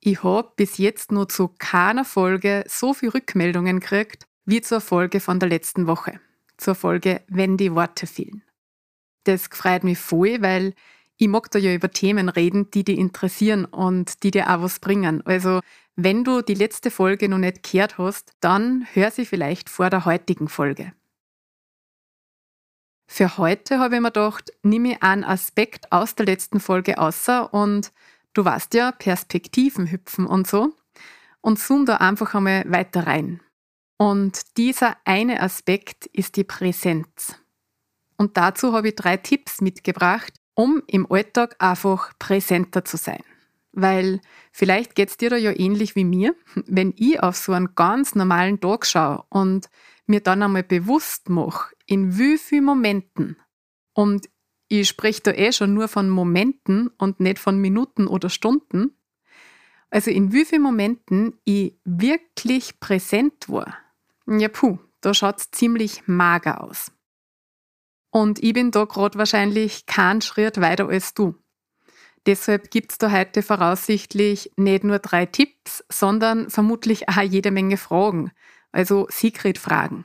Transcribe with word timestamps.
Ich 0.00 0.22
habe 0.22 0.52
bis 0.56 0.78
jetzt 0.78 1.10
nur 1.10 1.28
zu 1.28 1.48
keiner 1.58 2.04
Folge 2.04 2.64
so 2.68 2.94
viel 2.94 3.08
Rückmeldungen 3.08 3.80
gekriegt 3.80 4.26
wie 4.44 4.60
zur 4.60 4.80
Folge 4.80 5.20
von 5.20 5.40
der 5.40 5.48
letzten 5.48 5.86
Woche. 5.86 6.20
Zur 6.56 6.74
Folge 6.74 7.22
Wenn 7.28 7.56
die 7.56 7.74
Worte 7.74 8.06
fehlen. 8.06 8.42
Das 9.24 9.48
freut 9.48 9.84
mich 9.84 9.98
voll, 9.98 10.40
weil 10.40 10.74
ich 11.16 11.28
mag 11.28 11.50
da 11.50 11.58
ja 11.58 11.74
über 11.74 11.90
Themen 11.90 12.28
reden, 12.28 12.70
die 12.70 12.84
dich 12.84 12.98
interessieren 12.98 13.64
und 13.64 14.22
die 14.22 14.30
dir 14.30 14.48
auch 14.48 14.62
was 14.62 14.78
bringen. 14.78 15.20
Also, 15.26 15.60
wenn 15.96 16.22
du 16.22 16.42
die 16.42 16.54
letzte 16.54 16.92
Folge 16.92 17.28
noch 17.28 17.38
nicht 17.38 17.68
gehört 17.68 17.98
hast, 17.98 18.32
dann 18.40 18.86
hör 18.92 19.10
sie 19.10 19.26
vielleicht 19.26 19.68
vor 19.68 19.90
der 19.90 20.04
heutigen 20.04 20.48
Folge. 20.48 20.92
Für 23.10 23.36
heute 23.38 23.80
habe 23.80 23.96
ich 23.96 24.00
mir 24.00 24.12
gedacht, 24.12 24.52
nehme 24.62 24.92
ich 24.92 25.02
einen 25.02 25.24
Aspekt 25.24 25.90
aus 25.90 26.14
der 26.14 26.26
letzten 26.26 26.60
Folge 26.60 26.98
außer 26.98 27.52
und 27.52 27.90
Du 28.34 28.44
weißt 28.44 28.74
ja, 28.74 28.92
Perspektiven 28.92 29.90
hüpfen 29.90 30.26
und 30.26 30.46
so. 30.46 30.72
Und 31.40 31.58
zoom 31.58 31.86
da 31.86 31.96
einfach 31.96 32.34
einmal 32.34 32.70
weiter 32.70 33.06
rein. 33.06 33.40
Und 33.96 34.56
dieser 34.56 34.96
eine 35.04 35.40
Aspekt 35.40 36.06
ist 36.06 36.36
die 36.36 36.44
Präsenz. 36.44 37.36
Und 38.16 38.36
dazu 38.36 38.72
habe 38.72 38.88
ich 38.88 38.96
drei 38.96 39.16
Tipps 39.16 39.60
mitgebracht, 39.60 40.32
um 40.54 40.82
im 40.86 41.10
Alltag 41.10 41.56
einfach 41.58 42.12
präsenter 42.18 42.84
zu 42.84 42.96
sein. 42.96 43.22
Weil 43.72 44.20
vielleicht 44.52 44.94
geht 44.94 45.10
es 45.10 45.16
dir 45.16 45.30
da 45.30 45.36
ja 45.36 45.52
ähnlich 45.56 45.94
wie 45.94 46.04
mir, 46.04 46.34
wenn 46.66 46.94
ich 46.96 47.22
auf 47.22 47.36
so 47.36 47.52
einen 47.52 47.74
ganz 47.74 48.14
normalen 48.14 48.60
Tag 48.60 48.86
schaue 48.86 49.24
und 49.28 49.68
mir 50.06 50.20
dann 50.20 50.42
einmal 50.42 50.64
bewusst 50.64 51.28
mache, 51.28 51.74
in 51.86 52.18
wie 52.18 52.38
vielen 52.38 52.64
Momenten 52.64 53.36
und 53.94 54.28
ich 54.68 54.88
spreche 54.88 55.22
da 55.22 55.32
eh 55.32 55.52
schon 55.52 55.74
nur 55.74 55.88
von 55.88 56.10
Momenten 56.10 56.88
und 56.98 57.20
nicht 57.20 57.38
von 57.38 57.58
Minuten 57.58 58.06
oder 58.06 58.28
Stunden. 58.28 58.94
Also 59.90 60.10
in 60.10 60.32
wie 60.32 60.44
vielen 60.44 60.62
Momenten 60.62 61.38
ich 61.44 61.74
wirklich 61.84 62.78
präsent 62.78 63.48
war. 63.48 63.78
Ja, 64.26 64.48
puh, 64.48 64.78
da 65.00 65.14
schaut 65.14 65.38
es 65.38 65.50
ziemlich 65.50 66.06
mager 66.06 66.62
aus. 66.62 66.92
Und 68.10 68.42
ich 68.42 68.52
bin 68.52 68.70
da 68.70 68.84
gerade 68.84 69.18
wahrscheinlich 69.18 69.86
keinen 69.86 70.20
Schritt 70.20 70.60
weiter 70.60 70.88
als 70.88 71.14
du. 71.14 71.34
Deshalb 72.26 72.70
gibt 72.70 72.92
es 72.92 72.98
da 72.98 73.10
heute 73.10 73.42
voraussichtlich 73.42 74.52
nicht 74.56 74.84
nur 74.84 74.98
drei 74.98 75.24
Tipps, 75.24 75.82
sondern 75.90 76.50
vermutlich 76.50 77.08
auch 77.08 77.22
jede 77.22 77.50
Menge 77.50 77.78
Fragen, 77.78 78.32
also 78.70 79.06
Secret-Fragen. 79.08 80.04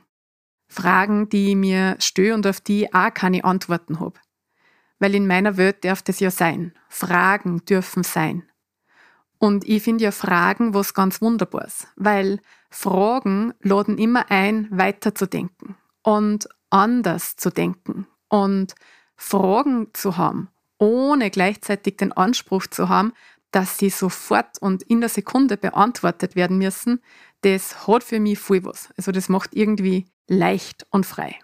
Fragen, 0.68 1.28
die 1.28 1.50
ich 1.50 1.56
mir 1.56 1.96
störe 1.98 2.34
und 2.34 2.46
auf 2.46 2.62
die 2.62 2.84
ich 2.84 2.94
auch 2.94 3.12
keine 3.12 3.44
Antworten 3.44 4.00
habe 4.00 4.18
weil 4.98 5.14
in 5.14 5.26
meiner 5.26 5.56
Welt 5.56 5.84
darf 5.84 6.02
das 6.02 6.20
ja 6.20 6.30
sein. 6.30 6.72
Fragen 6.88 7.64
dürfen 7.64 8.02
sein. 8.02 8.44
Und 9.38 9.68
ich 9.68 9.82
finde 9.82 10.04
ja 10.04 10.10
Fragen 10.10 10.74
was 10.74 10.94
ganz 10.94 11.20
Wunderbares, 11.20 11.86
weil 11.96 12.40
Fragen 12.70 13.52
laden 13.60 13.98
immer 13.98 14.30
ein, 14.30 14.68
weiterzudenken 14.70 15.76
und 16.02 16.48
anders 16.70 17.36
zu 17.36 17.50
denken 17.50 18.06
und 18.28 18.74
Fragen 19.16 19.88
zu 19.92 20.16
haben, 20.16 20.48
ohne 20.78 21.30
gleichzeitig 21.30 21.96
den 21.96 22.12
Anspruch 22.12 22.66
zu 22.66 22.88
haben, 22.88 23.12
dass 23.50 23.78
sie 23.78 23.90
sofort 23.90 24.58
und 24.60 24.82
in 24.84 25.00
der 25.00 25.10
Sekunde 25.10 25.56
beantwortet 25.56 26.34
werden 26.34 26.58
müssen, 26.58 27.02
das 27.42 27.86
hat 27.86 28.02
für 28.02 28.20
mich 28.20 28.38
viel 28.38 28.64
was. 28.64 28.88
Also 28.96 29.12
das 29.12 29.28
macht 29.28 29.54
irgendwie 29.54 30.06
leicht 30.26 30.86
und 30.90 31.04
frei. 31.04 31.38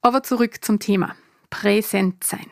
Aber 0.00 0.22
zurück 0.22 0.64
zum 0.64 0.78
Thema 0.78 1.16
präsent 1.50 2.24
sein. 2.24 2.50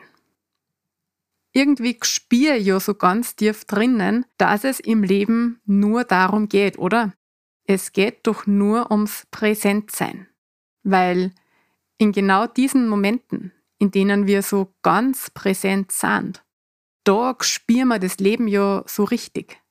Irgendwie 1.53 1.97
spüre 2.03 2.57
ich 2.57 2.67
ja 2.67 2.79
so 2.79 2.95
ganz 2.95 3.35
tief 3.35 3.63
drinnen, 3.65 4.25
dass 4.37 4.65
es 4.65 4.79
im 4.79 5.03
Leben 5.03 5.61
nur 5.65 6.03
darum 6.03 6.49
geht, 6.49 6.77
oder? 6.77 7.13
Es 7.63 7.93
geht 7.93 8.27
doch 8.27 8.45
nur 8.45 8.91
ums 8.91 9.25
Präsentsein. 9.31 10.27
Weil 10.83 11.33
in 11.97 12.11
genau 12.11 12.45
diesen 12.45 12.89
Momenten, 12.89 13.53
in 13.77 13.89
denen 13.91 14.27
wir 14.27 14.41
so 14.41 14.73
ganz 14.81 15.29
präsent 15.29 15.91
sind, 15.91 16.43
da 17.05 17.37
spüren 17.39 17.87
wir 17.87 17.99
das 17.99 18.17
Leben 18.17 18.47
ja 18.47 18.83
so 18.85 19.05
richtig. 19.05 19.61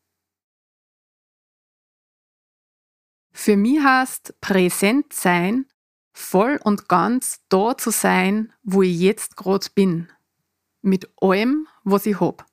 Für 3.32 3.56
mich 3.56 3.82
heißt 3.82 4.40
präsent 4.40 5.12
sein 5.12 5.66
voll 6.14 6.58
und 6.62 6.88
ganz 6.88 7.40
da 7.50 7.76
zu 7.76 7.90
sein, 7.90 8.52
wo 8.62 8.82
ich 8.82 8.98
jetzt 8.98 9.36
gerade 9.36 9.66
bin. 9.74 10.08
Mit 10.80 11.10
allem, 11.20 11.66
was 11.82 12.06
ich 12.06 12.20
hab. 12.20 12.46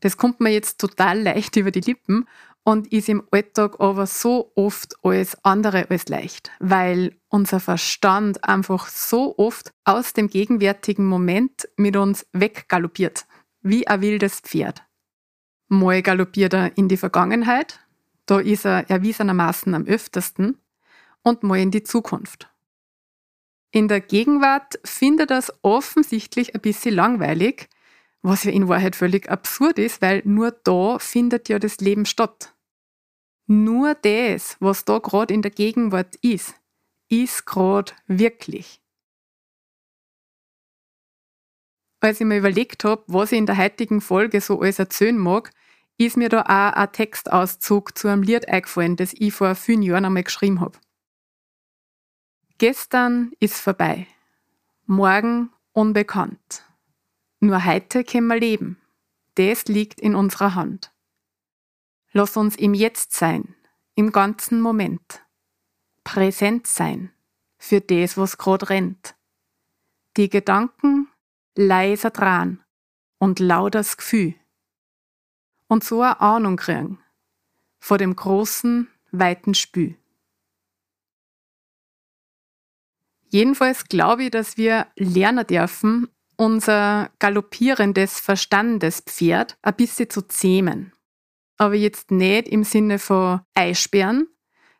Das 0.00 0.16
kommt 0.16 0.40
mir 0.40 0.50
jetzt 0.50 0.80
total 0.80 1.20
leicht 1.22 1.56
über 1.56 1.70
die 1.70 1.80
Lippen 1.80 2.26
und 2.62 2.92
ist 2.92 3.08
im 3.08 3.26
Alltag 3.30 3.80
aber 3.80 4.06
so 4.06 4.52
oft 4.54 4.94
alles 5.02 5.36
andere 5.44 5.90
als 5.90 6.08
leicht, 6.08 6.50
weil 6.60 7.16
unser 7.28 7.58
Verstand 7.58 8.44
einfach 8.44 8.86
so 8.88 9.36
oft 9.36 9.72
aus 9.84 10.12
dem 10.12 10.28
gegenwärtigen 10.28 11.06
Moment 11.06 11.68
mit 11.76 11.96
uns 11.96 12.26
weggaloppiert, 12.32 13.26
wie 13.62 13.86
ein 13.88 14.02
wildes 14.02 14.40
Pferd. 14.40 14.82
Mal 15.68 16.02
galoppiert 16.02 16.52
er 16.52 16.76
in 16.76 16.88
die 16.88 16.96
Vergangenheit, 16.96 17.80
da 18.26 18.38
ist 18.38 18.66
er 18.66 18.88
erwiesenermaßen 18.90 19.74
am 19.74 19.86
öftersten, 19.86 20.58
und 21.22 21.42
mal 21.42 21.58
in 21.58 21.70
die 21.70 21.82
Zukunft. 21.82 22.48
In 23.72 23.86
der 23.86 24.00
Gegenwart 24.00 24.80
findet 24.84 25.30
das 25.30 25.52
offensichtlich 25.62 26.54
ein 26.54 26.60
bisschen 26.60 26.94
langweilig, 26.94 27.68
was 28.22 28.44
ja 28.44 28.50
in 28.50 28.68
Wahrheit 28.68 28.96
völlig 28.96 29.30
absurd 29.30 29.78
ist, 29.78 30.02
weil 30.02 30.22
nur 30.24 30.50
da 30.50 30.98
findet 30.98 31.48
ja 31.48 31.58
das 31.58 31.78
Leben 31.78 32.04
statt. 32.04 32.54
Nur 33.46 33.94
das, 33.94 34.56
was 34.60 34.84
da 34.84 34.98
gerade 34.98 35.32
in 35.34 35.42
der 35.42 35.50
Gegenwart 35.50 36.16
ist, 36.16 36.54
ist 37.08 37.46
gerade 37.46 37.92
wirklich. 38.06 38.80
Als 42.00 42.20
ich 42.20 42.26
mir 42.26 42.38
überlegt 42.38 42.84
habe, 42.84 43.04
was 43.08 43.32
ich 43.32 43.38
in 43.38 43.46
der 43.46 43.58
heutigen 43.58 44.00
Folge 44.00 44.40
so 44.40 44.60
alles 44.60 44.78
erzählen 44.78 45.18
mag, 45.18 45.50
ist 45.98 46.16
mir 46.16 46.30
da 46.30 46.42
auch 46.42 46.76
ein 46.76 46.92
Textauszug 46.92 47.96
zu 47.96 48.08
einem 48.08 48.22
Lied 48.22 48.48
eingefallen, 48.48 48.96
das 48.96 49.12
ich 49.12 49.34
vor 49.34 49.54
vielen 49.54 49.82
Jahren 49.82 50.06
einmal 50.06 50.22
geschrieben 50.22 50.60
habe. 50.60 50.78
Gestern 52.60 53.32
ist 53.40 53.58
vorbei, 53.58 54.06
morgen 54.84 55.48
unbekannt. 55.72 56.62
Nur 57.38 57.64
heute 57.64 58.04
können 58.04 58.26
wir 58.26 58.38
leben. 58.38 58.78
Das 59.36 59.64
liegt 59.64 59.98
in 59.98 60.14
unserer 60.14 60.54
Hand. 60.54 60.92
Lass 62.12 62.36
uns 62.36 62.56
im 62.56 62.74
Jetzt 62.74 63.14
sein, 63.14 63.54
im 63.94 64.12
ganzen 64.12 64.60
Moment. 64.60 65.22
Präsent 66.04 66.66
sein 66.66 67.10
für 67.56 67.80
das, 67.80 68.18
was 68.18 68.36
grad 68.36 68.68
rennt. 68.68 69.14
Die 70.18 70.28
Gedanken 70.28 71.08
leiser 71.54 72.10
dran 72.10 72.62
und 73.16 73.38
lauters 73.38 73.96
Gefühl. 73.96 74.34
Und 75.66 75.82
so 75.82 76.02
eine 76.02 76.20
Ahnung 76.20 76.58
kriegen 76.58 76.98
vor 77.78 77.96
dem 77.96 78.14
großen, 78.14 78.86
weiten 79.12 79.54
Spül. 79.54 79.96
Jedenfalls 83.30 83.84
glaube 83.86 84.24
ich, 84.24 84.30
dass 84.30 84.56
wir 84.56 84.86
lernen 84.96 85.46
dürfen, 85.46 86.08
unser 86.36 87.10
galoppierendes 87.18 88.20
Verstandespferd 88.20 89.56
ein 89.62 89.74
bisschen 89.76 90.10
zu 90.10 90.22
zähmen. 90.22 90.92
aber 91.58 91.74
jetzt 91.74 92.10
nicht 92.10 92.48
im 92.48 92.64
Sinne 92.64 92.98
von 92.98 93.40
einsperren, 93.52 94.26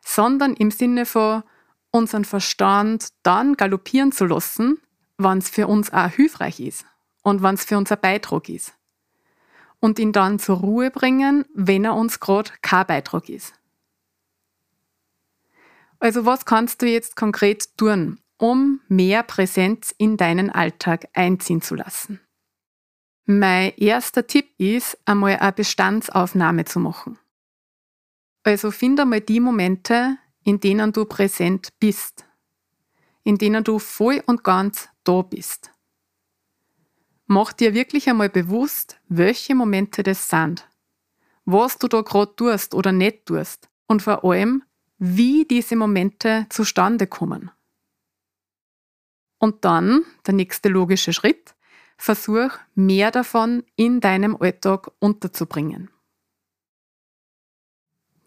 sondern 0.03 0.55
im 0.55 0.71
Sinne 0.71 1.05
von 1.05 1.43
unseren 1.91 2.25
Verstand 2.25 3.09
dann 3.21 3.55
galoppieren 3.55 4.11
zu 4.11 4.25
lassen, 4.25 4.79
wann 5.17 5.37
es 5.37 5.49
für 5.49 5.67
uns 5.67 5.93
auch 5.93 6.09
hilfreich 6.09 6.59
ist 6.59 6.85
und 7.21 7.43
wann 7.43 7.53
es 7.53 7.65
für 7.65 7.77
uns 7.77 7.91
ein 7.91 8.01
Beitrag 8.01 8.49
ist. 8.49 8.73
Und 9.79 9.99
ihn 9.99 10.11
dann 10.11 10.39
zur 10.39 10.57
Ruhe 10.57 10.89
bringen, 10.89 11.45
wenn 11.53 11.85
er 11.85 11.93
uns 11.93 12.19
gerade 12.19 12.49
kein 12.63 12.87
Beitrag 12.87 13.29
ist. 13.29 13.53
Also 15.99 16.25
was 16.25 16.45
kannst 16.45 16.81
du 16.81 16.87
jetzt 16.87 17.15
konkret 17.15 17.77
tun, 17.77 18.20
um 18.41 18.81
mehr 18.87 19.21
Präsenz 19.21 19.93
in 19.99 20.17
deinen 20.17 20.49
Alltag 20.49 21.07
einziehen 21.13 21.61
zu 21.61 21.75
lassen? 21.75 22.19
Mein 23.25 23.71
erster 23.77 24.25
Tipp 24.25 24.49
ist, 24.57 24.97
einmal 25.05 25.37
eine 25.37 25.51
Bestandsaufnahme 25.51 26.65
zu 26.65 26.79
machen. 26.79 27.19
Also 28.43 28.71
finde 28.71 29.03
einmal 29.03 29.21
die 29.21 29.39
Momente, 29.39 30.17
in 30.43 30.59
denen 30.59 30.91
du 30.91 31.05
präsent 31.05 31.69
bist, 31.79 32.25
in 33.23 33.37
denen 33.37 33.63
du 33.63 33.77
voll 33.77 34.23
und 34.25 34.43
ganz 34.43 34.89
da 35.03 35.21
bist. 35.21 35.71
Mach 37.27 37.53
dir 37.53 37.75
wirklich 37.75 38.09
einmal 38.09 38.29
bewusst, 38.29 38.99
welche 39.07 39.53
Momente 39.53 40.01
das 40.01 40.29
sind, 40.29 40.67
was 41.45 41.77
du 41.77 41.87
da 41.87 42.01
gerade 42.01 42.35
tust 42.35 42.73
oder 42.73 42.91
nicht 42.91 43.27
tust 43.27 43.69
und 43.85 44.01
vor 44.01 44.25
allem, 44.25 44.63
wie 44.97 45.45
diese 45.45 45.75
Momente 45.75 46.47
zustande 46.49 47.05
kommen. 47.05 47.51
Und 49.41 49.65
dann, 49.65 50.05
der 50.27 50.35
nächste 50.35 50.69
logische 50.69 51.13
Schritt, 51.13 51.55
versuch 51.97 52.51
mehr 52.75 53.09
davon 53.09 53.63
in 53.75 53.99
deinem 53.99 54.37
Alltag 54.39 54.91
unterzubringen. 54.99 55.89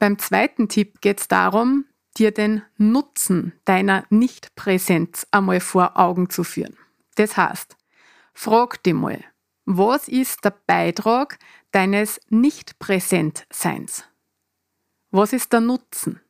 Beim 0.00 0.19
zweiten 0.19 0.69
Tipp 0.69 1.00
geht 1.00 1.20
es 1.20 1.28
darum, 1.28 1.84
dir 2.16 2.32
den 2.32 2.62
Nutzen 2.78 3.52
deiner 3.64 4.05
Nichtpräsenz 4.11 5.25
einmal 5.31 5.61
vor 5.61 5.96
Augen 5.96 6.31
zu 6.31 6.43
führen. 6.43 6.76
Das 7.14 7.37
heißt, 7.37 7.76
frag 8.32 8.82
dich 8.82 8.94
mal, 8.94 9.22
was 9.67 10.08
ist 10.08 10.44
der 10.44 10.58
Beitrag 10.67 11.38
deines 11.70 12.20
Nichtpräsentseins? 12.28 14.02
Was 15.12 15.32
ist 15.32 15.52
der 15.52 15.60
Nutzen? 15.60 16.20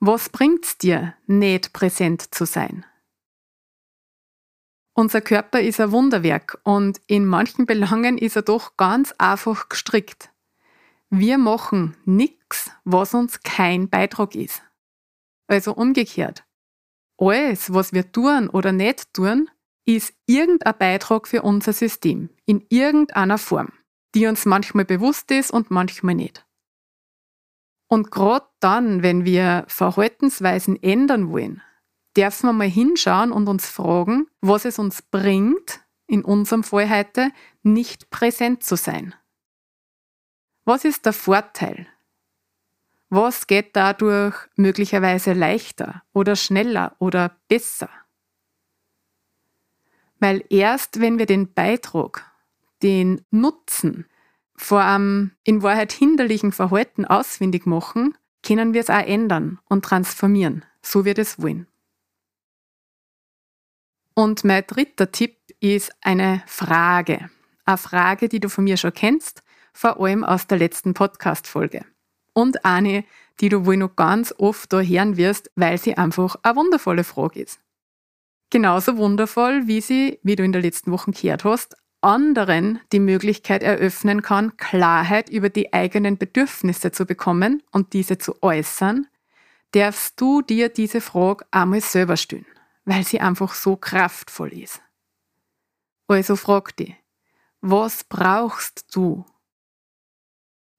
Was 0.00 0.28
bringt's 0.28 0.76
dir, 0.76 1.14
nicht 1.28 1.72
präsent 1.72 2.34
zu 2.34 2.46
sein? 2.46 2.84
Unser 4.98 5.20
Körper 5.20 5.60
ist 5.60 5.78
ein 5.78 5.92
Wunderwerk 5.92 6.58
und 6.62 7.02
in 7.06 7.26
manchen 7.26 7.66
Belangen 7.66 8.16
ist 8.16 8.34
er 8.34 8.40
doch 8.40 8.78
ganz 8.78 9.12
einfach 9.18 9.68
gestrickt. 9.68 10.30
Wir 11.10 11.36
machen 11.36 11.94
nichts, 12.06 12.70
was 12.84 13.12
uns 13.12 13.42
kein 13.42 13.90
Beitrag 13.90 14.34
ist. 14.34 14.62
Also 15.48 15.74
umgekehrt. 15.74 16.44
Alles, 17.18 17.74
was 17.74 17.92
wir 17.92 18.10
tun 18.10 18.48
oder 18.48 18.72
nicht 18.72 19.12
tun, 19.12 19.50
ist 19.84 20.14
irgendein 20.24 20.78
Beitrag 20.78 21.28
für 21.28 21.42
unser 21.42 21.74
System 21.74 22.30
in 22.46 22.64
irgendeiner 22.70 23.36
Form, 23.36 23.74
die 24.14 24.26
uns 24.26 24.46
manchmal 24.46 24.86
bewusst 24.86 25.30
ist 25.30 25.50
und 25.50 25.70
manchmal 25.70 26.14
nicht. 26.14 26.46
Und 27.86 28.10
gerade 28.10 28.46
dann, 28.60 29.02
wenn 29.02 29.26
wir 29.26 29.66
Verhaltensweisen 29.68 30.82
ändern 30.82 31.28
wollen, 31.30 31.60
dürfen 32.16 32.46
wir 32.46 32.52
mal 32.52 32.68
hinschauen 32.68 33.32
und 33.32 33.48
uns 33.48 33.68
fragen, 33.68 34.26
was 34.40 34.64
es 34.64 34.78
uns 34.78 35.02
bringt, 35.02 35.80
in 36.06 36.24
unserem 36.24 36.62
Fall 36.62 36.88
heute 36.88 37.30
nicht 37.62 38.10
präsent 38.10 38.62
zu 38.62 38.76
sein. 38.76 39.14
Was 40.64 40.84
ist 40.84 41.04
der 41.06 41.12
Vorteil? 41.12 41.86
Was 43.08 43.46
geht 43.46 43.76
dadurch 43.76 44.34
möglicherweise 44.56 45.32
leichter 45.32 46.02
oder 46.12 46.34
schneller 46.34 46.96
oder 46.98 47.36
besser? 47.48 47.88
Weil 50.18 50.44
erst 50.50 51.00
wenn 51.00 51.18
wir 51.18 51.26
den 51.26 51.52
Beitrag, 51.52 52.24
den 52.82 53.24
Nutzen 53.30 54.06
vor 54.56 54.80
einem 54.80 55.32
in 55.44 55.62
Wahrheit 55.62 55.92
hinderlichen 55.92 56.50
Verhalten 56.50 57.04
ausfindig 57.04 57.66
machen, 57.66 58.16
können 58.42 58.74
wir 58.74 58.80
es 58.80 58.90
auch 58.90 59.06
ändern 59.06 59.60
und 59.68 59.84
transformieren, 59.84 60.64
so 60.82 61.04
wir 61.04 61.14
das 61.14 61.40
wollen. 61.40 61.66
Und 64.18 64.44
mein 64.44 64.64
dritter 64.66 65.12
Tipp 65.12 65.36
ist 65.60 65.92
eine 66.00 66.42
Frage. 66.46 67.28
Eine 67.66 67.76
Frage, 67.76 68.30
die 68.30 68.40
du 68.40 68.48
von 68.48 68.64
mir 68.64 68.78
schon 68.78 68.94
kennst, 68.94 69.42
vor 69.74 70.00
allem 70.00 70.24
aus 70.24 70.46
der 70.46 70.56
letzten 70.56 70.94
Podcast-Folge. 70.94 71.84
Und 72.32 72.64
eine, 72.64 73.04
die 73.40 73.50
du 73.50 73.66
wohl 73.66 73.76
noch 73.76 73.94
ganz 73.94 74.34
oft 74.38 74.72
da 74.72 74.80
hören 74.80 75.18
wirst, 75.18 75.50
weil 75.54 75.76
sie 75.76 75.98
einfach 75.98 76.36
eine 76.42 76.56
wundervolle 76.56 77.04
Frage 77.04 77.42
ist. 77.42 77.60
Genauso 78.48 78.96
wundervoll, 78.96 79.66
wie 79.66 79.82
sie, 79.82 80.18
wie 80.22 80.34
du 80.34 80.44
in 80.44 80.52
der 80.52 80.62
letzten 80.62 80.92
Woche 80.92 81.10
gehört 81.10 81.44
hast, 81.44 81.76
anderen 82.00 82.80
die 82.92 83.00
Möglichkeit 83.00 83.62
eröffnen 83.62 84.22
kann, 84.22 84.56
Klarheit 84.56 85.28
über 85.28 85.50
die 85.50 85.74
eigenen 85.74 86.16
Bedürfnisse 86.16 86.90
zu 86.90 87.04
bekommen 87.04 87.62
und 87.70 87.92
diese 87.92 88.16
zu 88.16 88.42
äußern, 88.42 89.08
darfst 89.72 90.18
du 90.18 90.40
dir 90.40 90.70
diese 90.70 91.02
Frage 91.02 91.44
einmal 91.50 91.82
selber 91.82 92.16
stellen, 92.16 92.46
weil 92.86 93.04
sie 93.04 93.20
einfach 93.20 93.52
so 93.52 93.76
kraftvoll 93.76 94.54
ist. 94.54 94.80
Also 96.08 96.36
frag 96.36 96.74
dich, 96.76 96.94
was 97.60 98.04
brauchst 98.04 98.94
du? 98.94 99.26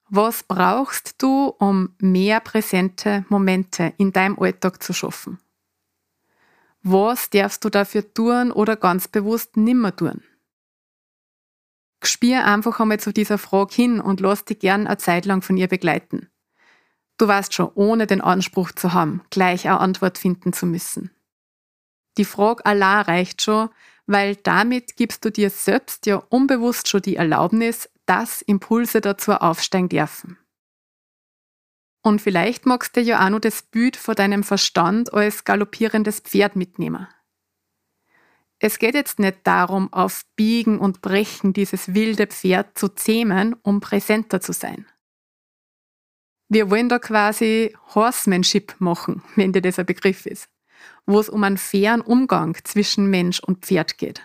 Was 0.10 0.44
brauchst 0.44 1.22
du, 1.22 1.54
um 1.60 1.94
mehr 2.00 2.40
präsente 2.40 3.26
Momente 3.28 3.94
in 3.98 4.14
deinem 4.14 4.40
Alltag 4.40 4.82
zu 4.82 4.94
schaffen? 4.94 5.38
Was 6.82 7.30
darfst 7.30 7.66
du 7.66 7.70
dafür 7.70 8.14
tun 8.14 8.54
oder 8.54 8.78
ganz 8.78 9.10
bewusst 9.10 9.58
nimmer 9.58 9.94
tun? 9.94 10.24
Spier 12.02 12.46
einfach 12.46 12.80
einmal 12.80 13.02
zu 13.02 13.12
dieser 13.12 13.38
Frage 13.38 13.76
hin 13.76 14.00
und 14.00 14.22
lass 14.22 14.46
dich 14.46 14.60
gern 14.60 14.88
eine 14.88 14.98
Zeit 14.98 15.26
lang 15.26 15.42
von 15.42 15.58
ihr 15.58 15.68
begleiten. 15.68 16.30
Du 17.18 17.28
weißt 17.28 17.54
schon, 17.54 17.72
ohne 17.74 18.08
den 18.08 18.22
Anspruch 18.22 18.72
zu 18.72 18.94
haben, 18.94 19.22
gleich 19.30 19.68
eine 19.68 19.82
Antwort 19.82 20.18
finden 20.18 20.54
zu 20.54 20.68
müssen. 20.68 21.12
Die 22.18 22.26
Frage 22.26 22.66
allein 22.66 23.06
reicht 23.06 23.42
schon, 23.42 23.70
weil 24.08 24.36
damit 24.38 24.96
gibst 24.96 25.24
du 25.26 25.32
dir 25.32 25.50
selbst 25.50 26.06
ja 26.06 26.18
unbewusst 26.30 26.88
schon 26.88 27.02
die 27.02 27.16
Erlaubnis, 27.18 27.90
dass 28.06 28.42
Impulse 28.42 29.02
dazu 29.02 29.34
aufsteigen 29.34 29.90
dürfen. 29.90 30.38
Und 32.02 32.22
vielleicht 32.22 32.66
magst 32.66 32.96
du 32.96 33.02
ja 33.02 33.26
auch 33.26 33.30
noch 33.30 33.40
das 33.40 33.62
Bild 33.62 33.98
vor 33.98 34.16
deinem 34.16 34.44
Verstand 34.44 35.14
als 35.14 35.44
galoppierendes 35.44 36.22
Pferd 36.22 36.56
mitnehmen. 36.56 37.08
Es 38.60 38.80
geht 38.80 38.96
jetzt 38.96 39.20
nicht 39.20 39.40
darum, 39.44 39.92
auf 39.94 40.26
Biegen 40.36 40.80
und 40.80 41.02
Brechen 41.02 41.54
dieses 41.54 41.94
wilde 41.94 42.28
Pferd 42.28 42.78
zu 42.78 42.88
zähmen, 42.88 43.56
um 43.62 43.82
präsenter 43.82 44.42
zu 44.42 44.54
sein. 44.54 44.88
Wir 46.50 46.72
wollen 46.72 46.90
da 46.90 46.98
quasi 46.98 47.76
Horsemanship 47.94 48.76
machen, 48.80 49.22
wenn 49.36 49.54
dir 49.54 49.62
das 49.62 49.78
ein 49.78 49.86
Begriff 49.86 50.26
ist, 50.26 50.50
wo 51.06 51.20
es 51.20 51.30
um 51.30 51.44
einen 51.44 51.58
fairen 51.58 52.02
Umgang 52.02 52.58
zwischen 52.64 53.10
Mensch 53.10 53.40
und 53.40 53.66
Pferd 53.66 53.98
geht. 53.98 54.22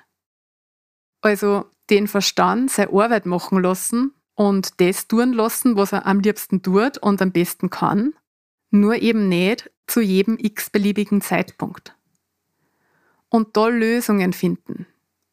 Also 1.20 1.66
den 1.90 2.08
Verstand 2.08 2.70
seine 2.70 2.92
Arbeit 2.92 3.26
machen 3.26 3.60
lassen 3.62 4.12
und 4.34 4.80
das 4.80 5.08
tun 5.08 5.32
lassen, 5.32 5.76
was 5.76 5.92
er 5.92 6.06
am 6.06 6.20
liebsten 6.20 6.62
tut 6.62 6.98
und 6.98 7.22
am 7.22 7.32
besten 7.32 7.70
kann, 7.70 8.14
nur 8.70 8.96
eben 8.96 9.28
nicht 9.28 9.70
zu 9.86 10.00
jedem 10.00 10.38
x-beliebigen 10.38 11.20
Zeitpunkt 11.20 11.94
und 13.32 13.56
da 13.56 13.68
Lösungen 13.68 14.32
finden, 14.32 14.86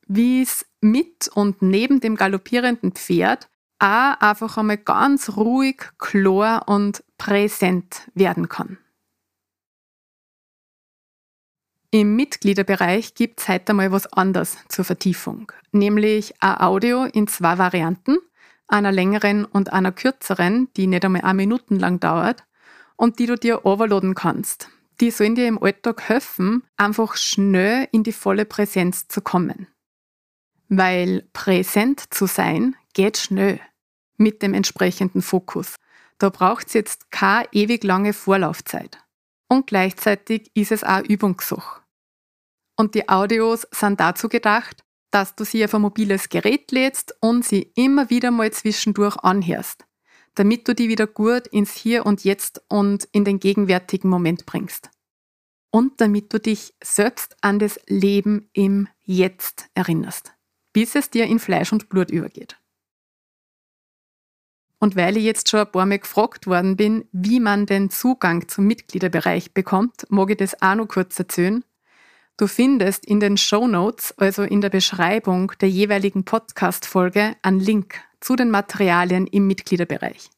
wie 0.08 0.42
es 0.42 0.66
mit 0.82 1.28
und 1.34 1.62
neben 1.62 2.00
dem 2.00 2.16
galoppierenden 2.16 2.94
Pferd 2.94 3.50
auch 3.80 4.20
einfach 4.20 4.58
einmal 4.58 4.78
ganz 4.78 5.36
ruhig, 5.36 5.84
klar 5.98 6.68
und 6.68 7.04
präsent 7.18 8.10
werden 8.14 8.50
kann. 8.50 8.78
Im 11.92 12.16
Mitgliederbereich 12.16 13.16
gibt 13.16 13.40
es 13.40 13.48
heute 13.48 13.72
einmal 13.72 13.92
was 13.92 14.06
anderes 14.14 14.58
zur 14.68 14.86
Vertiefung, 14.86 15.52
nämlich 15.72 16.34
ein 16.40 16.62
Audio 16.62 17.06
in 17.06 17.28
zwei 17.28 17.58
Varianten, 17.58 18.18
einer 18.68 18.92
längeren 18.92 19.46
und 19.46 19.74
einer 19.74 19.92
kürzeren, 19.92 20.68
die 20.78 20.86
nicht 20.86 21.04
einmal 21.04 21.22
eine 21.22 21.34
Minuten 21.34 21.80
lang 21.80 22.00
dauert 22.00 22.44
und 22.96 23.18
die 23.18 23.26
du 23.26 23.36
dir 23.36 23.66
overladen 23.66 24.14
kannst 24.14 24.70
die 25.00 25.12
sollen 25.12 25.36
dir 25.36 25.48
im 25.48 25.62
Alltag 25.62 26.02
helfen, 26.10 26.64
einfach 26.78 27.16
schnell 27.16 27.88
in 27.92 28.04
die 28.04 28.12
volle 28.12 28.46
Präsenz 28.46 29.08
zu 29.08 29.22
kommen. 29.22 29.68
Weil 30.68 31.28
präsent 31.34 32.14
zu 32.14 32.26
sein 32.26 32.76
geht 32.94 33.18
schnell 33.18 33.60
mit 34.18 34.42
dem 34.42 34.54
entsprechenden 34.54 35.22
Fokus. 35.22 35.76
Da 36.18 36.30
braucht 36.30 36.68
es 36.68 36.74
jetzt 36.74 37.12
keine 37.12 37.48
ewig 37.54 37.84
lange 37.84 38.14
Vorlaufzeit. 38.14 38.98
Und 39.48 39.68
gleichzeitig 39.68 40.52
ist 40.54 40.72
es 40.72 40.84
auch 40.84 41.02
Übungssache. 41.02 41.79
Und 42.80 42.96
die 42.96 43.10
Audios 43.10 43.68
sind 43.72 44.00
dazu 44.00 44.30
gedacht, 44.30 44.84
dass 45.12 45.36
du 45.36 45.44
sie 45.44 45.66
auf 45.66 45.76
ein 45.76 45.82
mobiles 45.82 46.30
Gerät 46.30 46.72
lädst 46.72 47.14
und 47.20 47.44
sie 47.44 47.72
immer 47.76 48.10
wieder 48.10 48.32
mal 48.32 48.52
zwischendurch 48.52 49.18
anhörst 49.18 49.86
damit 50.40 50.70
du 50.70 50.74
die 50.74 50.88
wieder 50.88 51.06
gut 51.06 51.48
ins 51.48 51.74
Hier 51.74 52.06
und 52.06 52.24
Jetzt 52.24 52.64
und 52.70 53.10
in 53.12 53.26
den 53.26 53.40
gegenwärtigen 53.40 54.10
Moment 54.10 54.46
bringst. 54.46 54.90
Und 55.70 56.00
damit 56.00 56.34
du 56.34 56.40
dich 56.40 56.74
selbst 56.82 57.36
an 57.42 57.60
das 57.60 57.78
Leben 57.88 58.50
im 58.54 58.88
Jetzt 59.02 59.68
erinnerst, 59.74 60.34
bis 60.72 60.96
es 60.96 61.10
dir 61.10 61.26
in 61.26 61.40
Fleisch 61.40 61.74
und 61.74 61.90
Blut 61.90 62.10
übergeht. 62.10 62.58
Und 64.80 64.96
weil 64.96 65.18
ich 65.18 65.26
jetzt 65.26 65.50
schon 65.50 65.60
ein 65.60 65.72
paar 65.72 65.86
Mal 65.86 66.00
gefragt 66.00 66.48
worden 66.48 66.78
bin, 66.78 67.06
wie 67.12 67.42
man 67.42 67.66
den 67.66 67.90
Zugang 67.90 68.48
zum 68.48 68.66
Mitgliederbereich 68.66 69.54
bekommt, 69.54 70.10
mag 70.10 70.30
ich 70.30 70.38
das 70.38 70.62
auch 70.62 70.76
noch 70.76 70.88
kurz 70.88 71.20
erzählen. 71.20 71.66
Du 72.40 72.48
findest 72.48 73.06
in 73.06 73.20
den 73.20 73.36
Show 73.36 73.68
Notes, 73.68 74.14
also 74.18 74.44
in 74.44 74.62
der 74.62 74.70
Beschreibung 74.70 75.52
der 75.60 75.68
jeweiligen 75.68 76.24
Podcast-Folge, 76.24 77.36
einen 77.42 77.60
Link 77.60 78.00
zu 78.22 78.38
den 78.38 78.50
Materialien 78.50 79.28
im 79.28 79.46
Mitgliederbereich. 79.46 80.30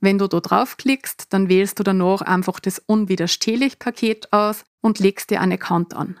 Wenn 0.00 0.16
du 0.16 0.28
da 0.28 0.40
draufklickst, 0.40 1.26
dann 1.28 1.50
wählst 1.50 1.78
du 1.78 1.82
danach 1.82 2.22
einfach 2.22 2.58
das 2.58 2.78
Unwiderstehlich-Paket 2.78 4.32
aus 4.32 4.64
und 4.80 4.98
legst 4.98 5.28
dir 5.28 5.42
einen 5.42 5.52
Account 5.52 5.94
an. 5.94 6.18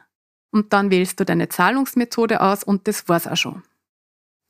Und 0.50 0.74
dann 0.74 0.90
wählst 0.90 1.18
du 1.18 1.24
deine 1.24 1.48
Zahlungsmethode 1.48 2.42
aus 2.42 2.62
und 2.62 2.86
das 2.86 3.08
war's 3.08 3.26
auch 3.26 3.38
schon. 3.38 3.62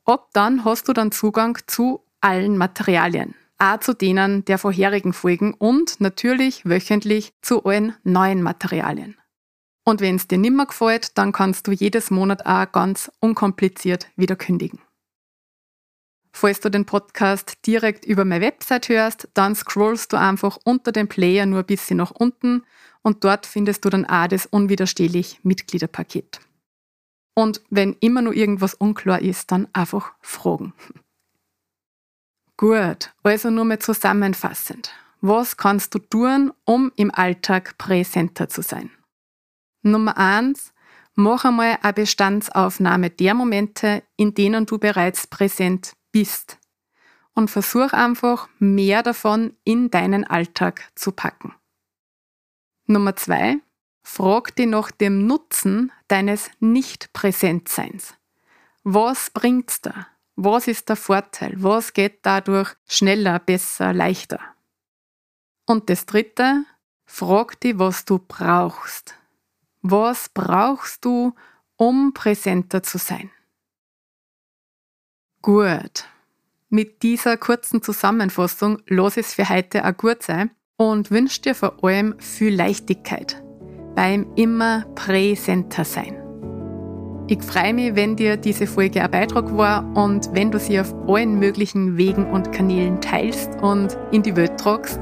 Ab 0.05 0.31
dann 0.33 0.65
hast 0.65 0.89
du 0.89 0.93
dann 0.93 1.13
Zugang 1.13 1.59
zu 1.69 2.03
allen 2.21 2.59
Materialien, 2.59 3.37
auch 3.59 3.79
zu 3.79 3.95
denen 3.95 4.45
der 4.47 4.59
vorherigen 4.59 5.13
Folgen 5.13 5.55
und 5.55 6.01
natürlich 6.01 6.69
wöchentlich 6.69 7.35
zu 7.41 7.63
allen 7.63 7.95
neuen 8.03 8.43
Materialien. 8.43 9.20
Und 9.91 10.01
wenn 10.01 10.15
es 10.15 10.29
dir 10.29 10.39
nimmer 10.39 10.67
gefällt, 10.67 11.19
dann 11.19 11.33
kannst 11.33 11.67
du 11.67 11.73
jedes 11.73 12.13
Monat 12.13 12.47
auch 12.47 12.71
ganz 12.71 13.11
unkompliziert 13.19 14.07
wieder 14.15 14.37
kündigen. 14.37 14.79
Falls 16.31 16.61
du 16.61 16.71
den 16.71 16.87
Podcast 16.87 17.67
direkt 17.67 18.05
über 18.05 18.25
meine 18.25 18.45
Website 18.45 18.89
hörst, 18.89 19.29
dann 19.35 19.57
scrollst 19.57 20.13
du 20.13 20.17
einfach 20.17 20.59
unter 20.63 20.93
dem 20.93 21.09
Player 21.09 21.45
nur 21.45 21.59
ein 21.59 21.67
bisschen 21.67 21.97
nach 21.97 22.13
unten 22.13 22.63
und 23.03 23.25
dort 23.25 23.47
findest 23.47 23.85
du 23.85 23.91
dann 23.91 24.05
auch 24.07 24.29
das 24.29 24.47
unwiderstehlich 24.47 25.41
Mitgliederpaket. 25.43 26.39
Und 27.35 27.61
wenn 27.69 27.95
immer 27.95 28.23
nur 28.23 28.35
irgendwas 28.35 28.75
unklar 28.75 29.21
ist, 29.21 29.51
dann 29.51 29.67
einfach 29.73 30.13
fragen. 30.21 30.73
Gut, 32.57 33.13
also 33.25 33.51
nur 33.51 33.65
mal 33.65 33.81
zusammenfassend. 33.81 34.93
Was 35.21 35.57
kannst 35.57 35.97
du 35.97 35.99
tun, 35.99 36.53
um 36.65 36.93
im 36.95 37.13
Alltag 37.13 37.77
präsenter 37.77 38.49
zu 38.49 38.63
sein? 38.63 38.93
Nummer 39.83 40.17
eins, 40.17 40.73
mach 41.15 41.45
einmal 41.45 41.79
eine 41.83 41.93
Bestandsaufnahme 41.93 43.11
der 43.11 43.35
Momente, 43.35 44.03
in 44.17 44.35
denen 44.35 44.67
du 44.67 44.79
bereits 44.79 45.27
präsent 45.27 45.93
bist. 46.13 46.59
Und 47.35 47.51
versuch 47.51 47.93
einfach 47.93 48.49
mehr 48.59 49.03
davon 49.03 49.57
in 49.65 49.91
deinen 49.91 50.25
Alltag 50.25 50.91
zu 50.95 51.13
packen. 51.13 51.55
Nummer 52.87 53.15
zwei, 53.17 53.59
frag 54.03 54.57
dich 54.57 54.67
nach 54.67 54.91
dem 54.91 55.27
Nutzen 55.27 55.93
deines 56.09 56.51
Nicht-Präsentseins. 56.59 58.15
Was 58.83 59.31
bringt's 59.31 59.81
da? 59.81 60.09
Was 60.35 60.67
ist 60.67 60.89
der 60.89 60.97
Vorteil? 60.97 61.55
Was 61.57 61.93
geht 61.93 62.21
dadurch 62.23 62.75
schneller, 62.89 63.39
besser, 63.39 63.93
leichter? 63.93 64.41
Und 65.67 65.89
das 65.89 66.07
dritte, 66.07 66.65
frag 67.05 67.61
dich, 67.61 67.79
was 67.79 68.05
du 68.05 68.19
brauchst. 68.19 69.15
Was 69.83 70.29
brauchst 70.29 71.05
du, 71.05 71.35
um 71.77 72.13
präsenter 72.13 72.83
zu 72.83 72.99
sein? 72.99 73.31
Gut. 75.43 76.05
Mit 76.69 77.03
dieser 77.03 77.37
kurzen 77.37 77.83
Zusammenfassung 77.83 78.83
los 78.87 79.17
es 79.17 79.35
für 79.35 79.49
heute 79.49 79.85
auch 79.85 79.97
gut 79.97 80.23
sein 80.23 80.51
und 80.77 81.11
wünsche 81.11 81.41
dir 81.41 81.55
vor 81.55 81.83
allem 81.83 82.19
viel 82.19 82.55
Leichtigkeit 82.55 83.43
beim 83.97 84.27
immer 84.37 84.85
präsenter 84.95 85.85
sein. 85.85 86.17
Ich 87.27 87.43
freue 87.43 87.73
mich, 87.73 87.95
wenn 87.95 88.17
dir 88.17 88.37
diese 88.37 88.67
Folge 88.67 89.03
ein 89.03 89.11
Beitrag 89.11 89.57
war 89.57 89.85
und 89.97 90.29
wenn 90.33 90.51
du 90.51 90.59
sie 90.59 90.79
auf 90.79 90.95
allen 91.09 91.39
möglichen 91.39 91.97
Wegen 91.97 92.27
und 92.27 92.53
Kanälen 92.53 93.01
teilst 93.01 93.51
und 93.63 93.97
in 94.11 94.23
die 94.23 94.37
Welt 94.37 94.59
tragst. 94.59 95.01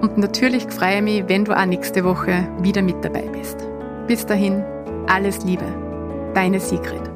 Und 0.00 0.18
natürlich 0.18 0.64
freue 0.64 0.96
ich 0.96 1.02
mich, 1.02 1.28
wenn 1.28 1.44
du 1.44 1.56
auch 1.56 1.64
nächste 1.64 2.04
Woche 2.04 2.48
wieder 2.60 2.82
mit 2.82 3.04
dabei 3.04 3.22
bist. 3.22 3.71
Bis 4.08 4.26
dahin, 4.26 4.64
alles 5.06 5.44
Liebe, 5.44 5.64
deine 6.34 6.58
Sigrid. 6.58 7.11